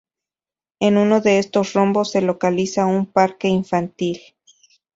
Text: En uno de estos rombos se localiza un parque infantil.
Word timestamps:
En 0.79 0.97
uno 0.97 1.21
de 1.21 1.37
estos 1.37 1.73
rombos 1.73 2.09
se 2.09 2.21
localiza 2.23 2.87
un 2.87 3.05
parque 3.05 3.47
infantil. 3.49 4.19